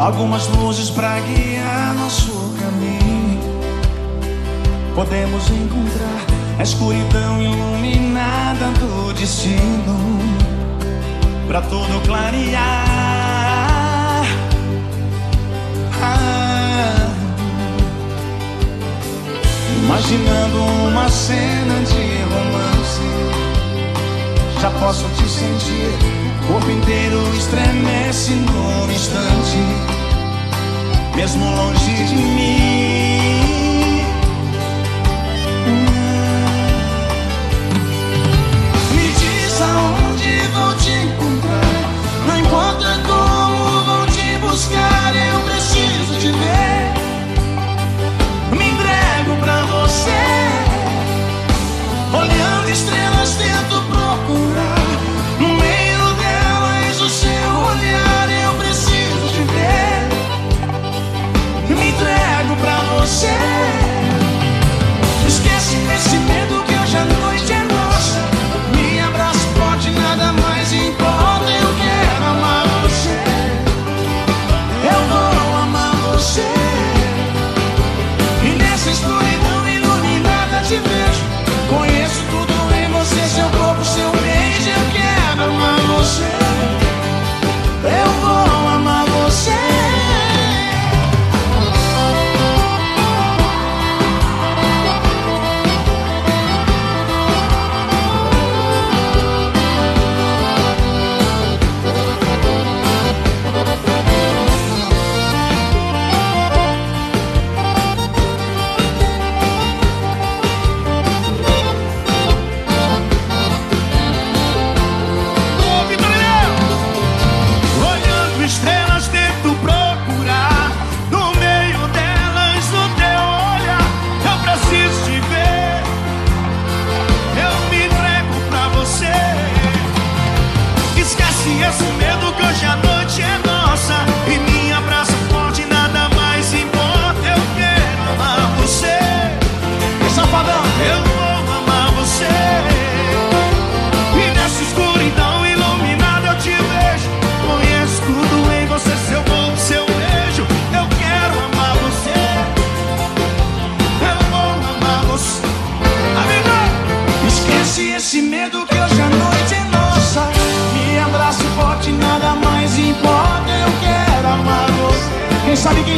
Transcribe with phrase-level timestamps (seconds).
[0.00, 3.38] algumas luzes para guiar nosso caminho.
[4.94, 6.26] Podemos encontrar
[6.58, 10.18] a escuridão iluminada do destino
[11.46, 12.62] para tudo clarear.
[16.02, 17.10] Ah.
[19.84, 23.02] Imaginando uma cena de romance,
[24.60, 26.29] já posso te sentir
[31.20, 32.39] mesmo longe de mim.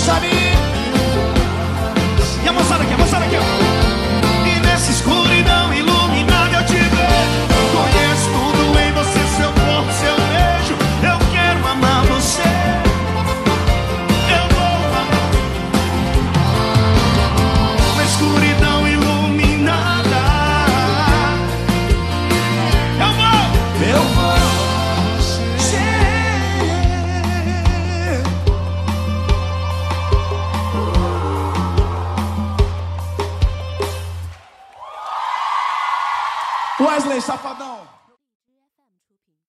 [0.00, 0.49] Benjamin.
[36.80, 37.89] Wesley Safadão.